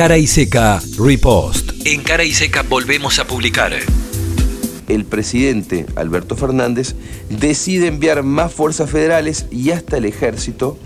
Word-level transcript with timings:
Cara 0.00 0.16
y 0.16 0.26
Seca 0.26 0.80
Repost. 0.98 1.72
En 1.84 2.02
Cara 2.02 2.24
y 2.24 2.32
Seca 2.32 2.62
volvemos 2.62 3.18
a 3.18 3.26
publicar. 3.26 3.74
El 4.88 5.04
presidente 5.04 5.84
Alberto 5.94 6.36
Fernández 6.36 6.94
decide 7.28 7.88
enviar 7.88 8.22
más 8.22 8.50
fuerzas 8.50 8.88
federales 8.88 9.44
y 9.50 9.72
hasta 9.72 9.98
el 9.98 10.06
ejército 10.06 10.78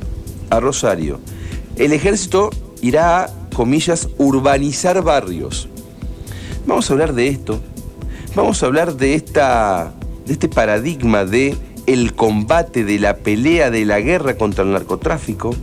a 0.51 0.59
Rosario. 0.59 1.21
El 1.77 1.93
ejército 1.93 2.51
irá 2.83 3.23
a, 3.23 3.49
comillas, 3.55 4.09
urbanizar 4.19 5.01
barrios. 5.05 5.69
Vamos 6.67 6.91
a 6.91 6.95
hablar 6.95 7.15
de 7.15 7.29
esto. 7.29 7.63
Vamos 8.35 8.65
a 8.65 8.67
hablar 8.67 8.97
de, 8.97 9.15
esta, 9.15 9.95
de 10.27 10.33
este 10.33 10.49
paradigma 10.49 11.25
de 11.25 11.57
el 11.87 12.15
combate, 12.15 12.83
de 12.83 12.99
la 12.99 13.19
pelea, 13.19 13.71
de 13.71 13.85
la 13.85 14.01
guerra 14.01 14.37
contra 14.37 14.65
el 14.65 14.73
narcotráfico, 14.73 15.55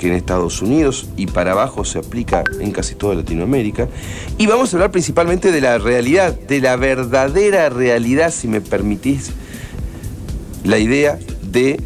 que 0.00 0.08
en 0.08 0.14
Estados 0.14 0.62
Unidos 0.62 1.08
y 1.18 1.26
para 1.26 1.52
abajo 1.52 1.84
se 1.84 1.98
aplica 1.98 2.42
en 2.58 2.72
casi 2.72 2.94
toda 2.94 3.14
Latinoamérica. 3.14 3.86
Y 4.38 4.46
vamos 4.46 4.72
a 4.72 4.76
hablar 4.76 4.92
principalmente 4.92 5.52
de 5.52 5.60
la 5.60 5.76
realidad, 5.76 6.32
de 6.32 6.62
la 6.62 6.76
verdadera 6.76 7.68
realidad, 7.68 8.32
si 8.32 8.48
me 8.48 8.62
permitís, 8.62 9.30
la 10.64 10.78
idea 10.78 11.18
de 11.42 11.78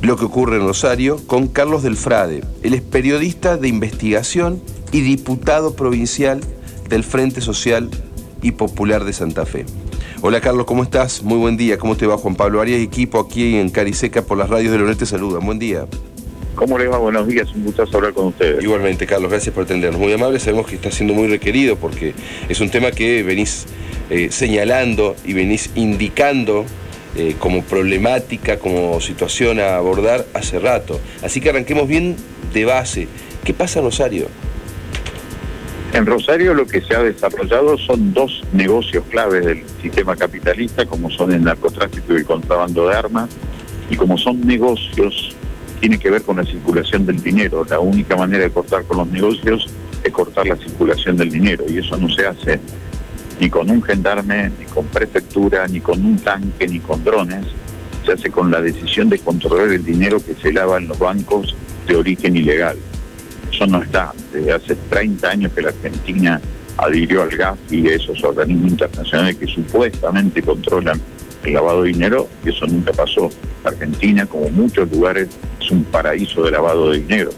lo 0.00 0.16
que 0.16 0.24
ocurre 0.24 0.56
en 0.56 0.62
Rosario 0.62 1.20
con 1.26 1.48
Carlos 1.48 1.82
Delfrade. 1.82 2.42
Él 2.62 2.72
es 2.72 2.80
periodista 2.80 3.58
de 3.58 3.68
investigación 3.68 4.62
y 4.90 5.02
diputado 5.02 5.76
provincial 5.76 6.40
del 6.88 7.04
Frente 7.04 7.42
Social 7.42 7.90
y 8.40 8.52
Popular 8.52 9.04
de 9.04 9.12
Santa 9.12 9.44
Fe. 9.44 9.66
Hola 10.22 10.40
Carlos, 10.40 10.64
¿cómo 10.64 10.82
estás? 10.82 11.22
Muy 11.22 11.36
buen 11.36 11.58
día. 11.58 11.76
¿Cómo 11.76 11.94
te 11.94 12.06
va 12.06 12.16
Juan 12.16 12.36
Pablo 12.36 12.62
Arias 12.62 12.80
equipo 12.80 13.20
aquí 13.20 13.56
en 13.56 13.68
Cariseca 13.68 14.22
por 14.22 14.38
las 14.38 14.48
radios 14.48 14.72
de 14.72 14.78
Leonel 14.78 14.96
te 14.96 15.04
saludan. 15.04 15.44
Buen 15.44 15.58
día. 15.58 15.86
¿Cómo 16.54 16.78
le 16.78 16.86
va? 16.86 16.98
Buenos 16.98 17.26
días, 17.26 17.52
un 17.52 17.64
gusto 17.64 17.82
hablar 17.82 18.12
con 18.12 18.26
ustedes. 18.26 18.62
Igualmente, 18.62 19.06
Carlos, 19.06 19.30
gracias 19.30 19.52
por 19.54 19.64
atendernos. 19.64 20.00
Muy 20.00 20.12
amable, 20.12 20.38
sabemos 20.38 20.66
que 20.66 20.76
está 20.76 20.90
siendo 20.90 21.12
muy 21.12 21.26
requerido 21.26 21.76
porque 21.76 22.14
es 22.48 22.60
un 22.60 22.70
tema 22.70 22.92
que 22.92 23.24
venís 23.24 23.66
eh, 24.08 24.28
señalando 24.30 25.16
y 25.24 25.32
venís 25.32 25.70
indicando 25.74 26.64
eh, 27.16 27.34
como 27.40 27.62
problemática, 27.62 28.58
como 28.58 29.00
situación 29.00 29.58
a 29.58 29.76
abordar 29.76 30.26
hace 30.32 30.60
rato. 30.60 31.00
Así 31.22 31.40
que 31.40 31.50
arranquemos 31.50 31.88
bien 31.88 32.16
de 32.52 32.64
base. 32.64 33.08
¿Qué 33.42 33.52
pasa 33.52 33.80
en 33.80 33.86
Rosario? 33.86 34.28
En 35.92 36.06
Rosario 36.06 36.54
lo 36.54 36.66
que 36.66 36.80
se 36.80 36.94
ha 36.94 37.02
desarrollado 37.02 37.78
son 37.78 38.12
dos 38.12 38.42
negocios 38.52 39.04
claves 39.10 39.44
del 39.44 39.62
sistema 39.82 40.14
capitalista, 40.14 40.86
como 40.86 41.10
son 41.10 41.32
el 41.32 41.42
narcotráfico 41.42 42.12
y 42.12 42.16
el 42.16 42.24
contrabando 42.24 42.88
de 42.88 42.96
armas, 42.96 43.28
y 43.90 43.96
como 43.96 44.16
son 44.18 44.40
negocios 44.40 45.33
tiene 45.84 45.98
que 45.98 46.10
ver 46.10 46.22
con 46.22 46.38
la 46.38 46.44
circulación 46.44 47.04
del 47.04 47.22
dinero. 47.22 47.62
La 47.68 47.78
única 47.78 48.16
manera 48.16 48.44
de 48.44 48.50
cortar 48.50 48.84
con 48.84 48.96
los 48.96 49.08
negocios 49.08 49.68
es 50.02 50.10
cortar 50.10 50.46
la 50.46 50.56
circulación 50.56 51.14
del 51.18 51.28
dinero 51.30 51.62
y 51.68 51.76
eso 51.76 51.98
no 51.98 52.08
se 52.08 52.26
hace 52.26 52.58
ni 53.38 53.50
con 53.50 53.70
un 53.70 53.82
gendarme, 53.82 54.50
ni 54.58 54.64
con 54.64 54.86
prefectura, 54.86 55.68
ni 55.68 55.80
con 55.80 56.02
un 56.02 56.16
tanque, 56.16 56.66
ni 56.66 56.80
con 56.80 57.04
drones. 57.04 57.44
Se 58.06 58.12
hace 58.12 58.30
con 58.30 58.50
la 58.50 58.62
decisión 58.62 59.10
de 59.10 59.18
controlar 59.18 59.68
el 59.68 59.84
dinero 59.84 60.24
que 60.24 60.34
se 60.34 60.54
lava 60.54 60.78
en 60.78 60.88
los 60.88 60.98
bancos 60.98 61.54
de 61.86 61.96
origen 61.96 62.34
ilegal. 62.34 62.78
Eso 63.52 63.66
no 63.66 63.82
está. 63.82 64.14
Desde 64.32 64.52
hace 64.54 64.76
30 64.88 65.28
años 65.28 65.52
que 65.52 65.60
la 65.60 65.68
Argentina 65.68 66.40
adhirió 66.78 67.24
al 67.24 67.36
GAF 67.36 67.58
y 67.70 67.86
esos 67.88 68.24
organismos 68.24 68.70
internacionales 68.70 69.36
que 69.36 69.48
supuestamente 69.48 70.40
controlan 70.40 70.98
el 71.44 71.54
lavado 71.54 71.82
de 71.82 71.92
dinero, 71.92 72.28
y 72.44 72.50
eso 72.50 72.66
nunca 72.66 72.92
pasó. 72.92 73.30
Argentina, 73.64 74.26
como 74.26 74.48
muchos 74.50 74.90
lugares, 74.90 75.28
es 75.60 75.70
un 75.70 75.84
paraíso 75.84 76.44
de 76.44 76.50
lavado 76.50 76.90
de 76.90 77.00
dinero. 77.00 77.30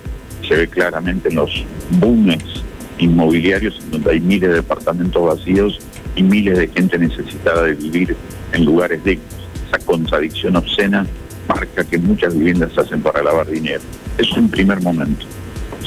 Se 0.47 0.55
ve 0.57 0.69
claramente 0.69 1.29
en 1.29 1.37
los 1.37 1.65
booms 1.91 2.63
inmobiliarios, 2.99 3.79
en 3.85 3.91
donde 3.91 4.13
hay 4.13 4.21
miles 4.21 4.51
de 4.51 4.57
departamentos 4.57 5.23
vacíos 5.23 5.79
y 6.15 6.23
miles 6.23 6.59
de 6.59 6.69
gente 6.69 6.99
necesitada 6.99 7.63
de 7.65 7.75
vivir 7.75 8.17
en 8.53 8.65
lugares 8.65 9.03
dignos. 9.05 9.27
Esa 9.69 9.79
contradicción 9.85 10.57
obscena 10.57 11.07
marca 11.49 11.85
que 11.85 11.99
muchas 11.99 12.35
viviendas 12.35 12.73
se 12.73 12.81
hacen 12.81 13.03
para 13.03 13.23
lavar 13.23 13.47
dinero. 13.49 13.81
Es 14.19 14.33
un 14.33 14.49
primer 14.49 14.81
momento. 14.81 15.27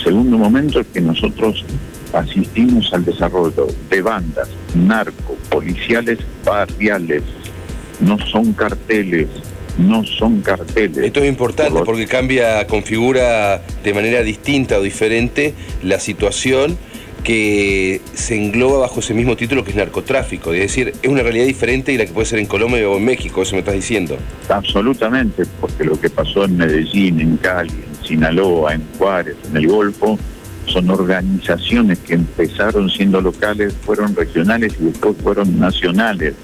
Segundo 0.04 0.38
momento 0.38 0.80
es 0.80 0.88
que 0.88 1.02
nosotros 1.02 1.66
asistimos 2.14 2.92
al 2.94 3.06
desarrollo 3.06 3.68
de 3.90 4.02
bandas 4.02 4.50
narco, 4.74 5.36
policiales, 5.50 6.20
barriales, 6.46 7.24
no 8.00 8.18
son 8.20 8.54
carteles, 8.54 9.28
no 9.78 10.04
son 10.06 10.42
carteles. 10.42 10.98
Esto 10.98 11.22
es 11.22 11.30
importante 11.30 11.82
porque 11.86 12.06
cambia, 12.06 12.66
configura 12.68 13.62
de 13.84 13.94
manera 13.94 14.22
distinta 14.22 14.78
o 14.78 14.82
diferente 14.82 15.54
la 15.84 16.00
situación 16.00 16.78
que 17.24 18.02
se 18.14 18.36
engloba 18.36 18.80
bajo 18.80 19.02
ese 19.02 19.14
mismo 19.14 19.36
título 19.36 19.64
que 19.64 19.72
es 19.72 19.76
narcotráfico. 19.76 20.54
Es 20.54 20.62
decir, 20.62 20.94
es 21.02 21.10
una 21.10 21.22
realidad 21.22 21.46
diferente 21.46 21.92
y 21.92 21.98
la 21.98 22.06
que 22.06 22.14
puede 22.14 22.26
ser 22.26 22.40
en 22.40 22.46
Colombia 22.46 22.90
o 22.90 22.98
en 22.98 23.06
México, 23.06 23.42
eso 23.42 23.54
me 23.54 23.60
estás 23.60 23.76
diciendo. 23.76 24.18
Absolutamente, 24.48 25.44
porque 25.60 25.84
lo 25.84 26.00
que 26.00 26.10
pasó 26.10 26.46
en 26.46 26.58
Medellín, 26.58 27.20
en 27.20 27.38
Cali, 27.38 27.72
en 27.72 28.08
Sinaloa, 28.08 28.74
en 28.74 28.84
Juárez, 28.98 29.36
en 29.50 29.58
el 29.58 29.68
Golfo, 29.68 30.18
son 30.66 30.90
organizaciones 30.90 32.00
que 32.00 32.14
empezaron 32.14 32.90
siendo 32.90 33.22
locales, 33.22 33.74
fueron 33.82 34.16
regionales 34.16 34.74
y 34.80 34.86
después 34.86 35.16
fueron 35.22 35.60
nacionales. 35.60 36.36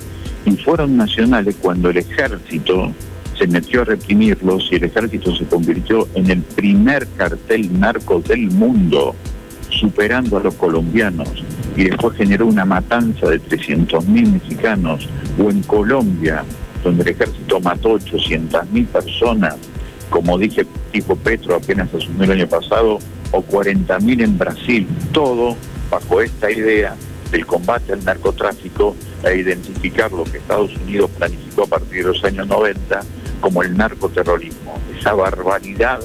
Y 0.46 0.52
fueron 0.58 0.96
nacionales 0.98 1.56
cuando 1.60 1.90
el 1.90 1.98
ejército 1.98 2.94
se 3.38 3.48
metió 3.48 3.82
a 3.82 3.86
reprimirlos 3.86 4.70
y 4.72 4.76
el 4.76 4.86
ejército 4.86 5.36
se 5.36 5.46
convirtió 5.46 6.08
en 6.14 6.30
el 6.32 6.42
primer 6.42 7.08
cartel 7.18 7.80
narco 7.80 8.22
del 8.22 8.52
mundo, 8.52 9.16
superando 9.70 10.38
a 10.38 10.44
los 10.44 10.54
colombianos. 10.56 11.44
Y 11.76 11.86
después 11.86 12.16
generó 12.16 12.46
una 12.46 12.64
matanza 12.64 13.28
de 13.28 13.42
300.000 13.42 14.32
mexicanos. 14.32 15.10
O 15.38 15.50
en 15.50 15.62
Colombia, 15.64 16.46
donde 16.84 17.04
el 17.04 17.10
ejército 17.10 17.60
mató 17.60 18.00
800.000 18.00 18.88
personas, 18.88 19.56
como 20.10 20.38
dije 20.38 20.66
tipo 20.92 21.16
Petro 21.16 21.56
apenas 21.56 21.94
asumió 21.94 22.24
el 22.24 22.32
año 22.32 22.48
pasado, 22.48 23.00
o 23.32 23.44
40.000 23.44 24.24
en 24.24 24.38
Brasil, 24.38 24.88
todo 25.12 25.58
bajo 25.90 26.22
esta 26.22 26.50
idea 26.50 26.96
del 27.32 27.46
combate 27.46 27.92
al 27.92 28.06
narcotráfico 28.06 28.96
e 29.26 29.38
identificar 29.38 30.12
lo 30.12 30.24
que 30.24 30.38
Estados 30.38 30.76
Unidos 30.78 31.10
planificó 31.18 31.64
a 31.64 31.68
partir 31.68 32.06
de 32.06 32.14
los 32.14 32.24
años 32.24 32.48
90 32.48 33.02
como 33.42 33.64
el 33.64 33.76
narcoterrorismo. 33.76 34.80
Esa 34.98 35.14
barbaridad 35.14 36.00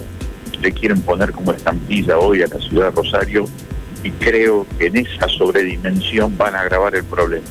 le 0.61 0.73
quieren 0.73 1.01
poner 1.03 1.33
como 1.33 1.53
estampilla 1.53 2.19
hoy 2.19 2.43
a 2.43 2.47
la 2.47 2.59
ciudad 2.61 2.87
de 2.87 2.91
Rosario 2.91 3.45
y 4.03 4.11
creo 4.13 4.67
que 4.79 4.87
en 4.87 4.97
esa 4.99 5.29
sobredimensión 5.29 6.37
van 6.37 6.55
a 6.55 6.61
agravar 6.61 6.95
el 6.95 7.05
problema. 7.05 7.47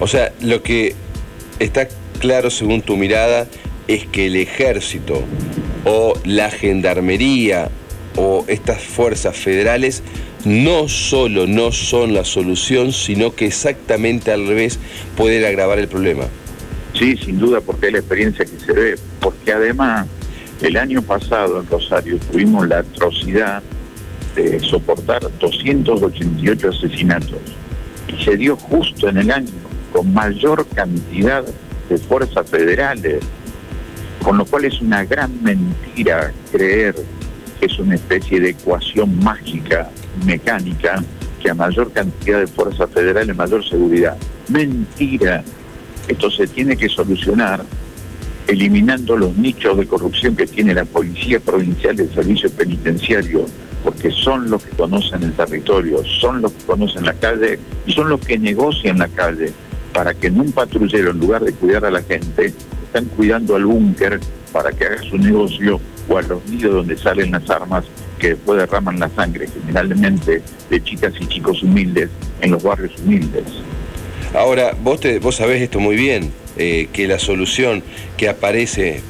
O 0.00 0.06
sea, 0.06 0.32
lo 0.40 0.62
que 0.62 0.94
está 1.58 1.88
claro 2.18 2.50
según 2.50 2.82
tu 2.82 2.96
mirada 2.96 3.46
es 3.86 4.06
que 4.06 4.26
el 4.26 4.36
ejército 4.36 5.22
o 5.84 6.14
la 6.24 6.50
gendarmería 6.50 7.70
o 8.16 8.44
estas 8.48 8.82
fuerzas 8.82 9.36
federales 9.36 10.02
no 10.46 10.88
solo 10.88 11.46
no 11.46 11.72
son 11.72 12.14
la 12.14 12.24
solución, 12.24 12.92
sino 12.92 13.34
que 13.34 13.46
exactamente 13.46 14.32
al 14.32 14.46
revés 14.46 14.78
pueden 15.16 15.44
agravar 15.44 15.78
el 15.78 15.88
problema. 15.88 16.24
Sí, 16.98 17.16
sin 17.16 17.38
duda, 17.38 17.60
porque 17.60 17.86
es 17.86 17.92
la 17.92 17.98
experiencia 17.98 18.44
que 18.44 18.58
se 18.58 18.72
ve, 18.72 18.94
porque 19.20 19.52
además 19.52 20.06
el 20.62 20.76
año 20.76 21.02
pasado 21.02 21.60
en 21.60 21.66
Rosario 21.66 22.18
tuvimos 22.30 22.68
la 22.68 22.78
atrocidad 22.78 23.62
de 24.34 24.60
soportar 24.60 25.22
288 25.40 26.68
asesinatos. 26.68 27.38
Y 28.08 28.22
se 28.24 28.36
dio 28.36 28.56
justo 28.56 29.08
en 29.08 29.18
el 29.18 29.30
año 29.30 29.50
con 29.92 30.12
mayor 30.12 30.66
cantidad 30.68 31.44
de 31.88 31.98
fuerzas 31.98 32.48
federales, 32.48 33.24
con 34.22 34.38
lo 34.38 34.44
cual 34.44 34.64
es 34.64 34.80
una 34.80 35.04
gran 35.04 35.42
mentira 35.42 36.32
creer 36.50 36.94
que 37.60 37.66
es 37.66 37.78
una 37.78 37.94
especie 37.94 38.40
de 38.40 38.50
ecuación 38.50 39.18
mágica, 39.22 39.90
mecánica, 40.24 41.02
que 41.40 41.50
a 41.50 41.54
mayor 41.54 41.92
cantidad 41.92 42.40
de 42.40 42.46
fuerzas 42.46 42.90
federales, 42.90 43.36
mayor 43.36 43.66
seguridad. 43.68 44.16
Mentira. 44.48 45.42
Esto 46.08 46.30
se 46.30 46.46
tiene 46.46 46.76
que 46.76 46.88
solucionar 46.88 47.64
eliminando 48.46 49.16
los 49.16 49.36
nichos 49.36 49.76
de 49.78 49.86
corrupción 49.86 50.36
que 50.36 50.46
tiene 50.46 50.74
la 50.74 50.84
Policía 50.84 51.40
Provincial 51.40 51.96
del 51.96 52.12
Servicio 52.12 52.50
Penitenciario, 52.50 53.46
porque 53.82 54.10
son 54.10 54.50
los 54.50 54.62
que 54.62 54.76
conocen 54.76 55.22
el 55.22 55.32
territorio, 55.32 56.02
son 56.20 56.42
los 56.42 56.52
que 56.52 56.64
conocen 56.64 57.04
la 57.06 57.14
calle 57.14 57.58
y 57.86 57.92
son 57.92 58.08
los 58.08 58.20
que 58.20 58.38
negocian 58.38 58.98
la 58.98 59.08
calle 59.08 59.52
para 59.92 60.12
que 60.12 60.26
en 60.26 60.40
un 60.40 60.52
patrullero, 60.52 61.12
en 61.12 61.20
lugar 61.20 61.44
de 61.44 61.52
cuidar 61.52 61.84
a 61.84 61.90
la 61.90 62.02
gente, 62.02 62.52
están 62.86 63.04
cuidando 63.16 63.56
al 63.56 63.64
búnker 63.64 64.20
para 64.52 64.72
que 64.72 64.86
haga 64.86 65.02
su 65.02 65.16
negocio 65.16 65.80
o 66.08 66.18
a 66.18 66.22
los 66.22 66.44
nidos 66.46 66.74
donde 66.74 66.98
salen 66.98 67.30
las 67.30 67.48
armas 67.48 67.84
que 68.24 68.30
después 68.30 68.58
derraman 68.58 68.98
la 68.98 69.10
sangre, 69.10 69.46
generalmente 69.66 70.40
de 70.70 70.82
chicas 70.82 71.12
y 71.20 71.26
chicos 71.26 71.62
humildes 71.62 72.08
en 72.40 72.52
los 72.52 72.62
barrios 72.62 72.92
humildes. 73.04 73.44
Ahora, 74.32 74.74
vos, 74.82 74.98
te, 75.00 75.18
vos 75.18 75.36
sabés 75.36 75.60
esto 75.60 75.78
muy 75.78 75.94
bien, 75.94 76.32
eh, 76.56 76.88
que 76.90 77.06
la 77.06 77.18
solución 77.18 77.82
que 78.16 78.30
aparece 78.30 79.02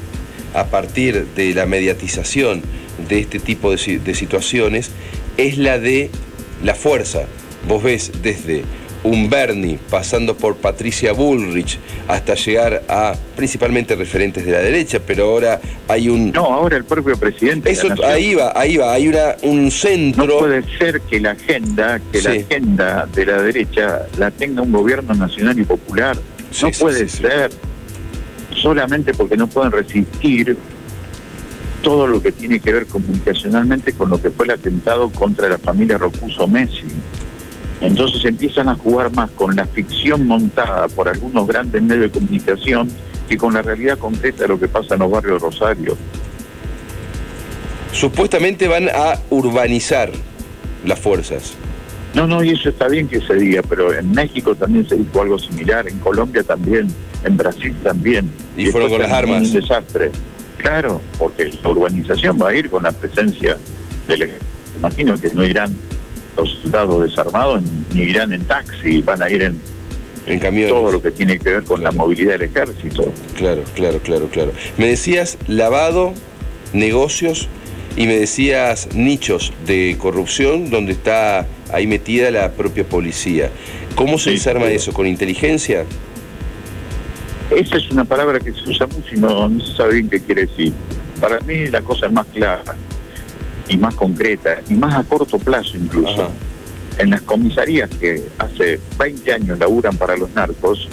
a 0.53 0.65
partir 0.65 1.27
de 1.33 1.53
la 1.53 1.65
mediatización 1.65 2.61
de 3.07 3.19
este 3.19 3.39
tipo 3.39 3.71
de, 3.71 3.99
de 3.99 4.15
situaciones 4.15 4.91
es 5.37 5.57
la 5.57 5.79
de 5.79 6.09
la 6.61 6.75
fuerza. 6.75 7.21
Vos 7.69 7.83
ves 7.83 8.11
desde 8.21 8.65
un 9.05 9.29
Bernie, 9.29 9.77
pasando 9.89 10.35
por 10.35 10.55
Patricia 10.55 11.13
Bullrich, 11.13 11.77
hasta 12.07 12.33
llegar 12.33 12.83
a 12.89 13.13
principalmente 13.35 13.95
referentes 13.95 14.45
de 14.45 14.51
la 14.51 14.59
derecha, 14.59 14.99
pero 15.05 15.25
ahora 15.25 15.61
hay 15.87 16.09
un... 16.09 16.31
No, 16.31 16.45
ahora 16.45 16.77
el 16.77 16.85
propio 16.85 17.15
presidente. 17.15 17.69
Eso, 17.69 17.87
ahí 18.03 18.33
va, 18.33 18.51
ahí 18.55 18.77
va, 18.77 18.93
hay 18.93 19.07
una, 19.07 19.35
un 19.43 19.69
centro... 19.69 20.25
No 20.25 20.39
puede 20.39 20.63
ser 20.77 21.01
que 21.01 21.19
la 21.19 21.31
agenda, 21.31 22.01
que 22.11 22.21
la 22.21 22.31
agenda 22.31 23.07
de 23.13 23.25
la 23.25 23.41
derecha 23.41 24.07
la 24.17 24.31
tenga 24.31 24.63
un 24.63 24.71
gobierno 24.71 25.13
nacional 25.13 25.57
y 25.59 25.63
popular. 25.63 26.17
no 26.61 26.71
puede 26.71 27.07
ser. 27.07 27.51
Solamente 28.55 29.13
porque 29.13 29.37
no 29.37 29.47
pueden 29.47 29.71
resistir 29.71 30.57
todo 31.83 32.07
lo 32.07 32.19
que 32.19 32.31
tiene 32.31 32.59
que 32.59 32.73
ver 32.73 32.87
comunicacionalmente 32.87 33.93
con 33.93 34.09
lo 34.09 34.19
que 34.19 34.31
fue 34.31 34.45
el 34.45 34.51
atentado 34.51 35.11
contra 35.11 35.47
la 35.47 35.59
familia 35.59 35.99
Rocuso 35.99 36.47
Messi. 36.47 36.85
Entonces 37.81 38.23
empiezan 38.25 38.69
a 38.69 38.75
jugar 38.75 39.11
más 39.13 39.29
con 39.31 39.55
la 39.55 39.65
ficción 39.65 40.25
montada 40.25 40.87
por 40.87 41.09
algunos 41.09 41.45
grandes 41.47 41.81
medios 41.81 42.11
de 42.11 42.19
comunicación 42.19 42.89
que 43.27 43.37
con 43.37 43.53
la 43.53 43.61
realidad 43.61 43.97
concreta 43.97 44.43
de 44.43 44.49
lo 44.49 44.59
que 44.59 44.67
pasa 44.67 44.95
en 44.95 45.01
los 45.01 45.11
barrios 45.11 45.41
de 45.41 45.47
Rosario. 45.47 45.97
Supuestamente 47.91 48.67
van 48.67 48.89
a 48.89 49.19
urbanizar 49.29 50.11
las 50.85 50.99
fuerzas. 50.99 51.53
No, 52.13 52.27
no, 52.27 52.43
y 52.43 52.51
eso 52.51 52.69
está 52.69 52.87
bien 52.87 53.07
que 53.07 53.19
se 53.19 53.35
diga, 53.35 53.61
pero 53.67 53.93
en 53.93 54.11
México 54.11 54.55
también 54.55 54.87
se 54.87 54.95
dijo 54.95 55.21
algo 55.21 55.37
similar, 55.37 55.87
en 55.87 55.99
Colombia 55.99 56.43
también, 56.43 56.87
en 57.25 57.35
Brasil 57.35 57.75
también. 57.83 58.29
Y, 58.55 58.67
fueron 58.67 58.89
con 58.89 59.01
las 59.01 59.11
armas. 59.11 59.41
Un 59.41 59.53
desastre. 59.53 60.11
Claro, 60.57 61.01
porque 61.19 61.51
la 61.61 61.69
urbanización 61.69 62.41
va 62.41 62.49
a 62.49 62.55
ir 62.55 62.69
con 62.69 62.83
la 62.83 62.91
presencia 62.91 63.57
del 64.07 64.31
Imagino 64.77 65.19
que 65.19 65.29
no 65.33 65.45
irán 65.45 65.75
los 66.35 66.59
soldados 66.61 67.09
desarmados 67.09 67.63
ni 67.93 68.01
irán 68.03 68.33
en 68.33 68.43
taxi, 68.45 69.01
van 69.01 69.21
a 69.21 69.29
ir 69.29 69.43
en, 69.43 69.59
en. 70.27 70.67
Todo 70.67 70.91
lo 70.91 71.01
que 71.01 71.11
tiene 71.11 71.39
que 71.39 71.49
ver 71.49 71.63
con 71.63 71.83
la 71.83 71.91
movilidad 71.91 72.33
del 72.33 72.43
ejército. 72.43 73.11
Claro, 73.37 73.63
claro, 73.75 73.99
claro, 73.99 74.27
claro. 74.27 74.51
Me 74.77 74.87
decías 74.87 75.37
lavado, 75.47 76.13
negocios 76.73 77.47
y 77.95 78.07
me 78.07 78.17
decías 78.17 78.89
nichos 78.93 79.53
de 79.65 79.97
corrupción 79.99 80.69
donde 80.69 80.93
está 80.93 81.47
ahí 81.71 81.87
metida 81.87 82.31
la 82.31 82.51
propia 82.51 82.83
policía. 82.83 83.49
¿Cómo 83.95 84.17
se 84.17 84.31
desarma 84.31 84.67
eso? 84.67 84.91
¿Con 84.93 85.07
inteligencia? 85.07 85.85
Esa 87.51 87.77
es 87.77 87.91
una 87.91 88.03
palabra 88.03 88.39
que 88.39 88.51
se 88.51 88.69
usa 88.69 88.87
mucho 88.87 89.15
y 89.15 89.19
no, 89.19 89.47
no 89.47 89.63
se 89.63 89.75
sabe 89.75 89.93
bien 89.93 90.09
qué 90.09 90.19
quiere 90.19 90.47
decir. 90.47 90.73
Para 91.21 91.39
mí 91.41 91.67
la 91.67 91.81
cosa 91.81 92.07
es 92.07 92.11
más 92.11 92.25
clara 92.33 92.75
y 93.67 93.77
más 93.77 93.95
concreta 93.95 94.61
y 94.69 94.73
más 94.73 94.95
a 94.95 95.03
corto 95.03 95.37
plazo 95.39 95.77
incluso. 95.77 96.29
En 96.97 97.09
las 97.09 97.21
comisarías 97.21 97.89
que 97.89 98.23
hace 98.37 98.79
20 98.97 99.33
años 99.33 99.59
laburan 99.59 99.97
para 99.97 100.15
los 100.15 100.33
narcos, 100.33 100.87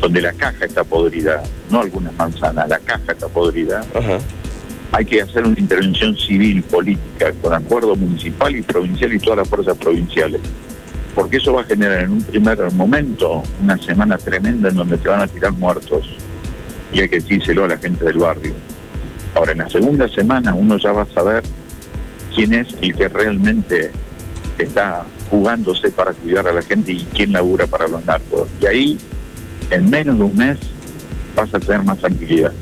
donde 0.00 0.20
la 0.20 0.32
caja 0.32 0.64
está 0.64 0.84
podrida, 0.84 1.42
no 1.70 1.80
algunas 1.80 2.14
manzanas, 2.14 2.68
la 2.68 2.78
caja 2.78 3.12
está 3.12 3.28
podrida, 3.28 3.82
hay 4.92 5.04
que 5.04 5.22
hacer 5.22 5.44
una 5.44 5.58
intervención 5.58 6.16
civil, 6.16 6.62
política, 6.62 7.32
con 7.42 7.52
acuerdo 7.52 7.94
municipal 7.96 8.54
y 8.54 8.62
provincial 8.62 9.12
y 9.12 9.18
todas 9.18 9.38
las 9.38 9.48
fuerzas 9.48 9.76
provinciales. 9.76 10.40
Porque 11.14 11.38
eso 11.38 11.52
va 11.52 11.62
a 11.62 11.64
generar 11.64 12.04
en 12.04 12.12
un 12.12 12.22
primer 12.22 12.72
momento 12.72 13.42
una 13.62 13.76
semana 13.78 14.16
tremenda 14.18 14.68
en 14.68 14.76
donde 14.76 14.96
te 14.98 15.08
van 15.08 15.20
a 15.20 15.26
tirar 15.26 15.52
muertos. 15.52 16.08
Y 16.92 17.00
hay 17.00 17.08
que 17.08 17.16
decírselo 17.16 17.64
a 17.64 17.68
la 17.68 17.76
gente 17.76 18.04
del 18.04 18.18
barrio. 18.18 18.52
Ahora, 19.34 19.52
en 19.52 19.58
la 19.58 19.68
segunda 19.68 20.08
semana 20.08 20.54
uno 20.54 20.78
ya 20.78 20.92
va 20.92 21.02
a 21.02 21.06
saber 21.06 21.42
quién 22.34 22.54
es 22.54 22.68
el 22.80 22.94
que 22.94 23.08
realmente 23.08 23.90
está 24.58 25.04
jugándose 25.30 25.90
para 25.90 26.12
cuidar 26.12 26.48
a 26.48 26.52
la 26.52 26.62
gente 26.62 26.92
y 26.92 27.06
quién 27.14 27.32
labura 27.32 27.66
para 27.66 27.88
los 27.88 28.04
narcos. 28.04 28.48
Y 28.60 28.66
ahí, 28.66 28.98
en 29.70 29.90
menos 29.90 30.18
de 30.18 30.24
un 30.24 30.36
mes, 30.36 30.58
vas 31.36 31.52
a 31.54 31.60
tener 31.60 31.82
más 31.82 31.98
tranquilidad. 31.98 32.52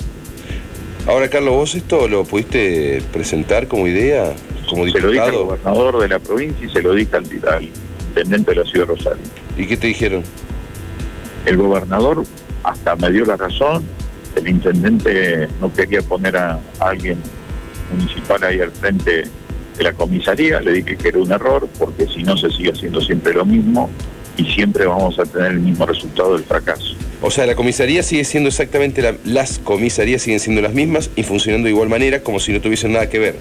Ahora, 1.06 1.28
Carlos, 1.28 1.54
¿vos 1.54 1.74
esto 1.74 2.08
lo 2.08 2.24
pudiste 2.24 3.00
presentar 3.12 3.68
como 3.68 3.86
idea, 3.86 4.34
como 4.68 4.84
diputado? 4.84 4.92
Se 4.92 5.00
lo 5.00 5.10
dije 5.12 5.36
al 5.36 5.44
gobernador 5.44 6.00
de 6.00 6.08
la 6.08 6.18
provincia 6.18 6.66
y 6.66 6.70
se 6.70 6.82
lo 6.82 6.92
dije 6.92 7.16
al, 7.16 7.24
intendente 8.08 8.50
de 8.50 8.56
la 8.56 8.64
ciudad 8.64 8.88
de 8.88 8.94
Rosario. 8.94 9.22
¿Y 9.56 9.66
qué 9.66 9.76
te 9.76 9.86
dijeron? 9.86 10.22
El 11.44 11.56
gobernador 11.58 12.24
hasta 12.64 12.96
me 12.96 13.12
dio 13.12 13.24
la 13.24 13.36
razón, 13.36 13.84
el 14.34 14.48
intendente 14.48 15.48
no 15.60 15.72
quería 15.72 16.02
poner 16.02 16.36
a 16.36 16.58
alguien 16.80 17.18
municipal 17.92 18.42
ahí 18.42 18.60
al 18.60 18.72
frente 18.72 19.24
de 19.76 19.84
la 19.84 19.92
comisaría, 19.92 20.60
le 20.60 20.72
dije 20.72 20.96
que 20.96 21.08
era 21.08 21.18
un 21.18 21.30
error, 21.30 21.68
porque 21.78 22.06
si 22.06 22.22
no 22.22 22.36
se 22.36 22.50
sigue 22.50 22.72
haciendo 22.72 23.00
siempre 23.00 23.34
lo 23.34 23.44
mismo 23.44 23.90
y 24.36 24.44
siempre 24.44 24.86
vamos 24.86 25.18
a 25.18 25.24
tener 25.24 25.52
el 25.52 25.60
mismo 25.60 25.86
resultado 25.86 26.34
del 26.34 26.44
fracaso. 26.44 26.94
O 27.22 27.30
sea, 27.30 27.46
la 27.46 27.54
comisaría 27.54 28.02
sigue 28.02 28.24
siendo 28.24 28.48
exactamente, 28.48 29.02
la, 29.02 29.14
las 29.24 29.58
comisarías 29.58 30.22
siguen 30.22 30.40
siendo 30.40 30.62
las 30.62 30.74
mismas 30.74 31.10
y 31.16 31.22
funcionando 31.22 31.66
de 31.66 31.72
igual 31.72 31.88
manera 31.88 32.22
como 32.22 32.38
si 32.40 32.52
no 32.52 32.60
tuviesen 32.60 32.92
nada 32.92 33.08
que 33.08 33.18
ver. 33.18 33.36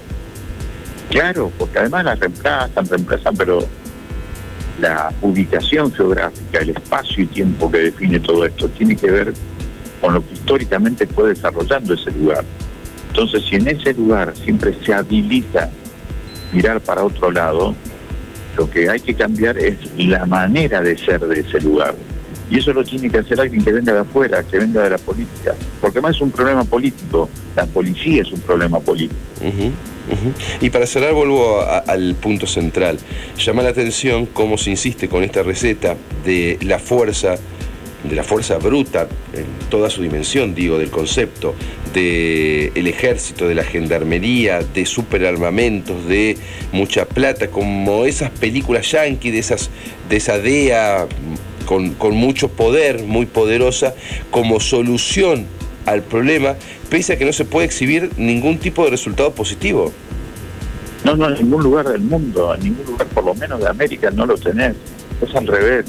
Claro, 1.10 1.52
porque 1.58 1.78
además 1.78 2.04
las 2.04 2.18
reemplazan, 2.18 2.86
reemplazan, 2.86 3.36
pero 3.36 3.66
la 4.80 5.12
ubicación 5.22 5.92
geográfica, 5.92 6.58
el 6.58 6.70
espacio 6.70 7.24
y 7.24 7.26
tiempo 7.26 7.70
que 7.70 7.78
define 7.78 8.20
todo 8.20 8.44
esto, 8.44 8.68
tiene 8.70 8.96
que 8.96 9.10
ver 9.10 9.32
con 10.00 10.14
lo 10.14 10.26
que 10.26 10.34
históricamente 10.34 11.06
fue 11.06 11.30
desarrollando 11.30 11.94
ese 11.94 12.10
lugar. 12.10 12.44
Entonces, 13.08 13.44
si 13.48 13.56
en 13.56 13.68
ese 13.68 13.94
lugar 13.94 14.34
siempre 14.36 14.74
se 14.84 14.92
habilita 14.92 15.70
mirar 16.52 16.80
para 16.80 17.04
otro 17.04 17.30
lado, 17.30 17.74
lo 18.56 18.70
que 18.70 18.88
hay 18.88 19.00
que 19.00 19.14
cambiar 19.14 19.58
es 19.58 19.76
la 19.96 20.24
manera 20.26 20.80
de 20.80 20.96
ser 20.96 21.20
de 21.20 21.40
ese 21.40 21.60
lugar. 21.60 21.94
Y 22.48 22.58
eso 22.58 22.72
lo 22.72 22.84
tiene 22.84 23.10
que 23.10 23.18
hacer 23.18 23.40
alguien 23.40 23.64
que 23.64 23.72
venga 23.72 23.92
de 23.92 24.00
afuera, 24.00 24.42
que 24.44 24.58
venga 24.58 24.82
de 24.82 24.90
la 24.90 24.98
política. 24.98 25.54
Porque 25.80 25.98
además 25.98 26.16
es 26.16 26.22
un 26.22 26.30
problema 26.30 26.64
político. 26.64 27.28
La 27.56 27.66
policía 27.66 28.22
es 28.22 28.30
un 28.30 28.40
problema 28.40 28.78
político. 28.78 29.20
Y 30.60 30.70
para 30.70 30.86
cerrar 30.86 31.12
vuelvo 31.12 31.60
al 31.60 32.14
punto 32.14 32.46
central. 32.46 32.98
Llama 33.36 33.62
la 33.62 33.70
atención 33.70 34.26
cómo 34.26 34.56
se 34.58 34.70
insiste 34.70 35.08
con 35.08 35.24
esta 35.24 35.42
receta 35.42 35.96
de 36.24 36.58
la 36.62 36.78
fuerza 36.78 37.36
de 38.04 38.14
la 38.14 38.22
fuerza 38.22 38.58
bruta, 38.58 39.08
en 39.32 39.46
toda 39.68 39.90
su 39.90 40.02
dimensión, 40.02 40.54
digo, 40.54 40.78
del 40.78 40.90
concepto, 40.90 41.54
del 41.92 42.72
el 42.74 42.86
ejército, 42.86 43.48
de 43.48 43.54
la 43.54 43.64
gendarmería, 43.64 44.60
de 44.60 44.86
superarmamentos, 44.86 46.06
de 46.06 46.36
mucha 46.72 47.06
plata, 47.06 47.48
como 47.48 48.04
esas 48.04 48.30
películas 48.30 48.90
yankee, 48.92 49.30
de, 49.30 49.38
esas, 49.38 49.70
de 50.08 50.16
esa 50.16 50.38
DEA 50.38 51.06
con, 51.64 51.94
con 51.94 52.14
mucho 52.14 52.48
poder, 52.48 53.02
muy 53.02 53.26
poderosa, 53.26 53.94
como 54.30 54.60
solución 54.60 55.46
al 55.86 56.02
problema, 56.02 56.54
pese 56.90 57.14
a 57.14 57.18
que 57.18 57.24
no 57.24 57.32
se 57.32 57.44
puede 57.44 57.66
exhibir 57.66 58.10
ningún 58.16 58.58
tipo 58.58 58.84
de 58.84 58.90
resultado 58.90 59.32
positivo. 59.32 59.92
No, 61.04 61.14
no, 61.14 61.28
en 61.28 61.34
ningún 61.34 61.62
lugar 61.62 61.88
del 61.88 62.00
mundo, 62.00 62.54
en 62.54 62.64
ningún 62.64 62.86
lugar 62.86 63.06
por 63.08 63.24
lo 63.24 63.34
menos 63.34 63.60
de 63.60 63.68
América 63.68 64.10
no 64.10 64.26
lo 64.26 64.36
tenés. 64.36 64.74
Es 65.20 65.34
al 65.34 65.46
revés. 65.46 65.86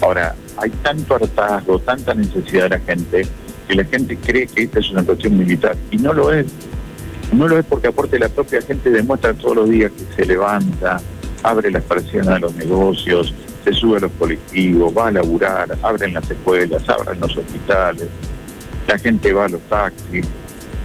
Ahora, 0.00 0.34
hay 0.56 0.70
tanto 0.82 1.16
hartazgo, 1.16 1.78
tanta 1.80 2.14
necesidad 2.14 2.64
de 2.64 2.68
la 2.70 2.80
gente, 2.80 3.26
que 3.66 3.74
la 3.74 3.84
gente 3.84 4.16
cree 4.16 4.46
que 4.46 4.62
esta 4.64 4.80
es 4.80 4.90
una 4.90 5.02
cuestión 5.02 5.36
militar. 5.36 5.76
Y 5.90 5.98
no 5.98 6.12
lo 6.12 6.32
es. 6.32 6.46
No 7.32 7.46
lo 7.46 7.58
es 7.58 7.66
porque 7.66 7.88
aparte 7.88 8.18
la 8.18 8.28
propia 8.28 8.62
gente 8.62 8.90
demuestra 8.90 9.34
todos 9.34 9.56
los 9.56 9.68
días 9.68 9.92
que 9.92 10.14
se 10.14 10.26
levanta, 10.26 11.00
abre 11.42 11.70
las 11.70 11.82
persianas 11.82 12.34
de 12.34 12.40
los 12.40 12.54
negocios, 12.54 13.34
se 13.64 13.72
sube 13.72 13.98
a 13.98 14.00
los 14.00 14.12
colectivos, 14.12 14.96
va 14.96 15.08
a 15.08 15.10
laburar, 15.10 15.76
abren 15.82 16.14
las 16.14 16.30
escuelas, 16.30 16.88
abren 16.88 17.20
los 17.20 17.36
hospitales, 17.36 18.08
la 18.86 18.98
gente 18.98 19.32
va 19.34 19.44
a 19.44 19.48
los 19.48 19.60
taxis, 19.62 20.26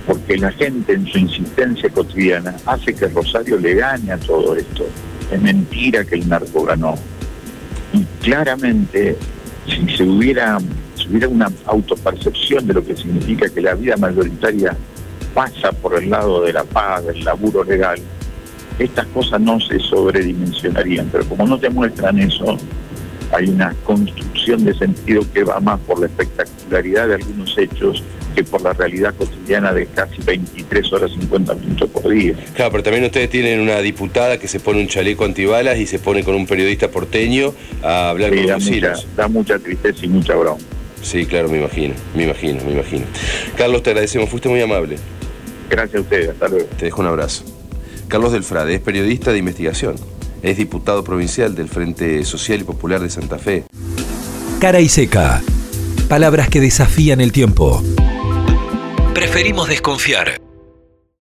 porque 0.05 0.37
la 0.37 0.51
gente 0.51 0.93
en 0.93 1.07
su 1.07 1.17
insistencia 1.17 1.89
cotidiana 1.89 2.55
hace 2.65 2.93
que 2.93 3.07
Rosario 3.07 3.57
le 3.57 3.75
gane 3.75 4.11
a 4.11 4.17
todo 4.17 4.55
esto. 4.55 4.85
Es 5.31 5.41
mentira 5.41 6.03
que 6.03 6.15
el 6.15 6.27
narco 6.27 6.65
ganó. 6.65 6.95
Y 7.93 8.03
claramente 8.21 9.15
si 9.67 9.95
se 9.95 10.03
hubiera, 10.03 10.59
si 10.95 11.07
hubiera 11.07 11.27
una 11.27 11.51
autopercepción 11.65 12.67
de 12.67 12.73
lo 12.73 12.83
que 12.83 12.95
significa 12.95 13.47
que 13.49 13.61
la 13.61 13.75
vida 13.75 13.95
mayoritaria 13.97 14.75
pasa 15.33 15.71
por 15.71 16.01
el 16.01 16.09
lado 16.09 16.43
de 16.43 16.53
la 16.53 16.63
paz, 16.63 17.05
del 17.05 17.23
laburo 17.23 17.63
legal, 17.63 17.99
estas 18.79 19.05
cosas 19.07 19.39
no 19.39 19.59
se 19.59 19.79
sobredimensionarían, 19.79 21.09
pero 21.11 21.25
como 21.25 21.47
no 21.47 21.59
te 21.59 21.69
muestran 21.69 22.19
eso, 22.19 22.57
hay 23.31 23.49
una 23.49 23.73
construcción 23.83 24.65
de 24.65 24.73
sentido 24.73 25.23
que 25.33 25.43
va 25.43 25.59
más 25.59 25.79
por 25.81 25.99
la 25.99 26.07
espectacularidad 26.07 27.07
de 27.07 27.15
algunos 27.15 27.57
hechos 27.57 28.03
que 28.33 28.43
por 28.43 28.61
la 28.61 28.73
realidad 28.73 29.13
cotidiana 29.15 29.73
de 29.73 29.85
casi 29.87 30.21
23 30.23 30.93
horas 30.93 31.11
50 31.11 31.55
minutos 31.55 31.89
por 31.89 32.09
día. 32.09 32.33
Claro, 32.55 32.71
pero 32.71 32.83
también 32.83 33.05
ustedes 33.05 33.29
tienen 33.29 33.59
una 33.59 33.79
diputada 33.79 34.37
que 34.37 34.47
se 34.47 34.59
pone 34.59 34.81
un 34.81 34.87
chaleco 34.87 35.25
antibalas 35.25 35.77
y 35.77 35.85
se 35.85 35.99
pone 35.99 36.23
con 36.23 36.35
un 36.35 36.47
periodista 36.47 36.89
porteño 36.89 37.53
a 37.81 38.09
hablar 38.09 38.33
con 38.33 38.45
da 38.45 38.57
mucha, 38.57 38.93
da 39.15 39.27
mucha 39.27 39.59
tristeza 39.59 40.05
y 40.05 40.09
mucha 40.09 40.35
broma. 40.35 40.59
Sí, 41.01 41.25
claro, 41.25 41.49
me 41.49 41.59
imagino, 41.59 41.93
me 42.15 42.23
imagino, 42.23 42.63
me 42.63 42.71
imagino. 42.71 43.05
Carlos, 43.57 43.83
te 43.83 43.89
agradecemos, 43.91 44.29
fuiste 44.29 44.49
muy 44.49 44.61
amable. 44.61 44.97
Gracias 45.69 45.95
a 45.95 46.01
ustedes, 46.01 46.29
hasta 46.29 46.47
luego. 46.47 46.65
Te 46.77 46.85
dejo 46.85 47.01
un 47.01 47.07
abrazo. 47.07 47.43
Carlos 48.07 48.31
Delfrade 48.31 48.75
es 48.75 48.81
periodista 48.81 49.31
de 49.31 49.39
investigación 49.39 49.95
es 50.43 50.57
diputado 50.57 51.03
provincial 51.03 51.55
del 51.55 51.69
Frente 51.69 52.23
Social 52.25 52.61
y 52.61 52.63
Popular 52.65 53.01
de 53.01 53.09
Santa 53.09 53.39
Fe. 53.39 53.63
Cara 54.59 54.81
y 54.81 54.89
seca. 54.89 55.41
Palabras 56.09 56.49
que 56.49 56.59
desafían 56.59 57.21
el 57.21 57.31
tiempo. 57.31 57.81
Preferimos 59.13 59.69
desconfiar. 59.69 60.41